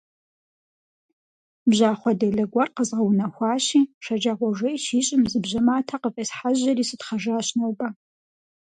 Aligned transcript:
Бжьахъуэ 1.69 2.11
делэ 2.19 2.45
гуэр 2.51 2.69
къэзгъэунэхуащи, 2.75 3.81
шэджагъуэ 4.05 4.49
жей 4.57 4.77
щищӀым 4.83 5.23
зы 5.31 5.39
бжьэ 5.43 5.61
матэ 5.65 5.95
къыфӀесхьэжьэри 6.01 6.83
сытхъэжащ 6.89 7.47
нобэ. 7.59 7.87